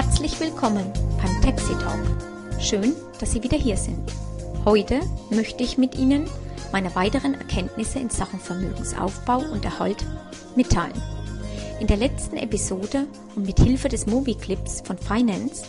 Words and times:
Herzlich 0.00 0.38
willkommen 0.38 0.92
beim 1.20 1.42
Taxi 1.42 1.72
Talk. 1.72 2.60
Schön, 2.60 2.94
dass 3.18 3.32
Sie 3.32 3.42
wieder 3.42 3.58
hier 3.58 3.76
sind. 3.76 4.12
Heute 4.64 5.00
möchte 5.28 5.64
ich 5.64 5.76
mit 5.76 5.98
Ihnen 5.98 6.30
meine 6.70 6.94
weiteren 6.94 7.34
Erkenntnisse 7.34 7.98
in 7.98 8.08
Sachen 8.08 8.38
Vermögensaufbau 8.38 9.38
und 9.38 9.64
Erhalt 9.64 10.06
mitteilen. 10.54 11.02
In 11.80 11.88
der 11.88 11.96
letzten 11.96 12.36
Episode 12.36 13.08
und 13.34 13.44
mit 13.44 13.58
Hilfe 13.58 13.88
des 13.88 14.06
Movie-Clips 14.06 14.82
von 14.82 14.98
Finance, 14.98 15.64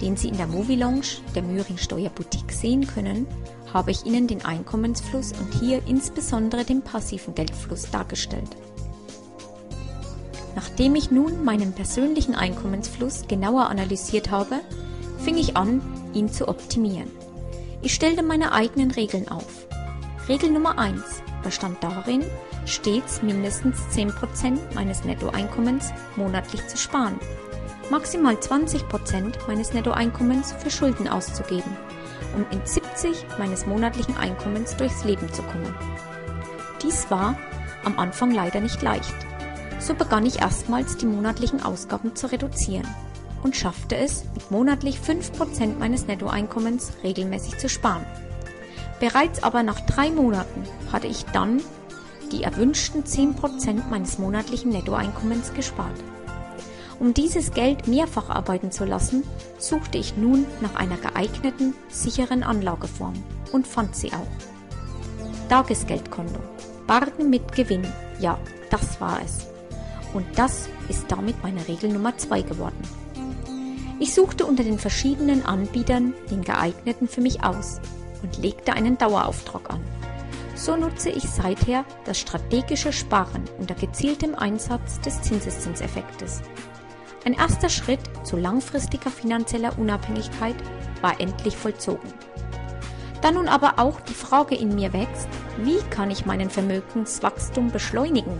den 0.00 0.16
Sie 0.16 0.28
in 0.28 0.36
der 0.36 0.46
Movie 0.46 0.76
Lounge 0.76 1.18
der 1.34 1.42
Möhring 1.42 1.76
Steuerboutique 1.76 2.52
sehen 2.52 2.86
können, 2.86 3.26
habe 3.72 3.90
ich 3.90 4.06
Ihnen 4.06 4.28
den 4.28 4.44
Einkommensfluss 4.44 5.32
und 5.32 5.52
hier 5.52 5.82
insbesondere 5.88 6.62
den 6.62 6.82
passiven 6.82 7.34
Geldfluss 7.34 7.90
dargestellt. 7.90 8.50
Nachdem 10.54 10.94
ich 10.94 11.10
nun 11.10 11.44
meinen 11.44 11.72
persönlichen 11.72 12.34
Einkommensfluss 12.34 13.26
genauer 13.28 13.68
analysiert 13.68 14.30
habe, 14.30 14.60
fing 15.18 15.36
ich 15.36 15.56
an, 15.56 15.80
ihn 16.12 16.30
zu 16.30 16.48
optimieren. 16.48 17.10
Ich 17.82 17.94
stellte 17.94 18.22
meine 18.22 18.52
eigenen 18.52 18.90
Regeln 18.90 19.28
auf. 19.28 19.66
Regel 20.28 20.50
Nummer 20.50 20.78
1 20.78 21.02
bestand 21.42 21.82
darin, 21.82 22.24
stets 22.64 23.22
mindestens 23.22 23.78
10% 23.92 24.74
meines 24.74 25.04
Nettoeinkommens 25.04 25.92
monatlich 26.16 26.66
zu 26.66 26.78
sparen, 26.78 27.18
maximal 27.90 28.34
20% 28.34 29.46
meines 29.46 29.74
Nettoeinkommens 29.74 30.52
für 30.52 30.70
Schulden 30.70 31.08
auszugeben, 31.08 31.76
um 32.34 32.46
in 32.50 32.64
70 32.64 33.26
meines 33.38 33.66
monatlichen 33.66 34.16
Einkommens 34.16 34.76
durchs 34.76 35.04
Leben 35.04 35.30
zu 35.32 35.42
kommen. 35.42 35.74
Dies 36.82 37.10
war 37.10 37.36
am 37.84 37.98
Anfang 37.98 38.30
leider 38.30 38.60
nicht 38.60 38.80
leicht. 38.80 39.14
So 39.84 39.92
begann 39.94 40.24
ich 40.24 40.40
erstmals 40.40 40.96
die 40.96 41.04
monatlichen 41.04 41.62
Ausgaben 41.62 42.16
zu 42.16 42.32
reduzieren 42.32 42.88
und 43.42 43.54
schaffte 43.54 43.98
es, 43.98 44.24
mit 44.32 44.50
monatlich 44.50 44.96
5% 44.98 45.78
meines 45.78 46.06
Nettoeinkommens 46.06 46.92
regelmäßig 47.02 47.58
zu 47.58 47.68
sparen. 47.68 48.06
Bereits 48.98 49.42
aber 49.42 49.62
nach 49.62 49.80
drei 49.80 50.10
Monaten 50.10 50.64
hatte 50.90 51.06
ich 51.06 51.26
dann 51.26 51.60
die 52.32 52.44
erwünschten 52.44 53.04
10% 53.04 53.90
meines 53.90 54.18
monatlichen 54.18 54.70
Nettoeinkommens 54.70 55.52
gespart. 55.52 56.02
Um 56.98 57.12
dieses 57.12 57.52
Geld 57.52 57.86
mehrfach 57.86 58.30
arbeiten 58.30 58.70
zu 58.70 58.86
lassen, 58.86 59.22
suchte 59.58 59.98
ich 59.98 60.16
nun 60.16 60.46
nach 60.62 60.76
einer 60.76 60.96
geeigneten, 60.96 61.74
sicheren 61.90 62.42
Anlageform 62.42 63.22
und 63.52 63.66
fand 63.66 63.94
sie 63.94 64.14
auch. 64.14 65.48
Tagesgeldkonto. 65.50 66.40
Bargen 66.86 67.28
mit 67.28 67.52
Gewinn. 67.52 67.86
Ja, 68.18 68.38
das 68.70 68.98
war 68.98 69.20
es. 69.22 69.53
Und 70.14 70.26
das 70.36 70.70
ist 70.88 71.10
damit 71.10 71.42
meine 71.42 71.66
Regel 71.68 71.92
Nummer 71.92 72.16
2 72.16 72.42
geworden. 72.42 72.80
Ich 73.98 74.14
suchte 74.14 74.46
unter 74.46 74.64
den 74.64 74.78
verschiedenen 74.78 75.44
Anbietern 75.44 76.14
den 76.30 76.42
geeigneten 76.42 77.08
für 77.08 77.20
mich 77.20 77.44
aus 77.44 77.80
und 78.22 78.38
legte 78.38 78.72
einen 78.72 78.96
Dauerauftrag 78.96 79.70
an. 79.70 79.80
So 80.54 80.76
nutze 80.76 81.10
ich 81.10 81.28
seither 81.28 81.84
das 82.04 82.18
strategische 82.18 82.92
Sparen 82.92 83.44
unter 83.58 83.74
gezieltem 83.74 84.34
Einsatz 84.34 85.00
des 85.00 85.20
Zinseszinseffektes. 85.22 86.42
Ein 87.24 87.34
erster 87.34 87.68
Schritt 87.68 88.00
zu 88.22 88.36
langfristiger 88.36 89.10
finanzieller 89.10 89.78
Unabhängigkeit 89.78 90.56
war 91.00 91.20
endlich 91.20 91.56
vollzogen. 91.56 92.12
Da 93.20 93.32
nun 93.32 93.48
aber 93.48 93.78
auch 93.78 94.00
die 94.00 94.14
Frage 94.14 94.54
in 94.54 94.74
mir 94.74 94.92
wächst, 94.92 95.28
wie 95.58 95.78
kann 95.90 96.10
ich 96.10 96.26
meinen 96.26 96.50
Vermögenswachstum 96.50 97.70
beschleunigen? 97.70 98.38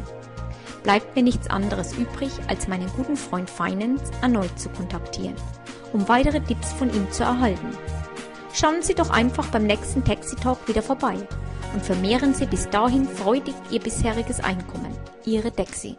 Bleibt 0.85 1.17
mir 1.17 1.23
nichts 1.23 1.49
anderes 1.49 1.95
übrig, 1.95 2.31
als 2.47 2.69
meinen 2.69 2.89
guten 2.95 3.17
Freund 3.17 3.51
Finance 3.51 4.05
erneut 4.21 4.57
zu 4.59 4.69
kontaktieren, 4.69 5.35
um 5.95 6.07
weitere 6.09 6.41
Tipps 6.41 6.73
von 6.75 6.93
ihm 6.95 7.11
zu 7.11 7.25
erhalten. 7.25 7.71
Schauen 8.53 8.83
Sie 8.83 8.95
doch 8.95 9.11
einfach 9.11 9.49
beim 9.49 9.65
nächsten 9.65 10.05
Taxi 10.05 10.37
Talk 10.37 10.69
wieder 10.69 10.83
vorbei 10.83 11.17
und 11.73 11.85
vermehren 11.85 12.35
Sie 12.35 12.47
bis 12.47 12.69
dahin 12.69 13.09
freudig 13.09 13.55
Ihr 13.71 13.81
bisheriges 13.81 14.41
Einkommen. 14.41 14.95
Ihre 15.25 15.51
Dexi. 15.51 15.97